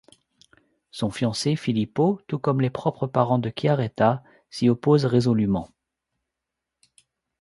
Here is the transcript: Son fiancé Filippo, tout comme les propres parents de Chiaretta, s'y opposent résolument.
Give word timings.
Son 0.89 1.11
fiancé 1.11 1.55
Filippo, 1.55 2.19
tout 2.25 2.39
comme 2.39 2.59
les 2.59 2.71
propres 2.71 3.05
parents 3.05 3.37
de 3.37 3.51
Chiaretta, 3.51 4.23
s'y 4.49 4.67
opposent 4.67 5.05
résolument. 5.05 5.69